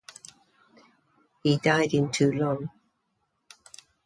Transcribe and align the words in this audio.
He 1.43 1.57
died 1.57 1.93
in 1.93 2.09
Toulon. 2.11 2.71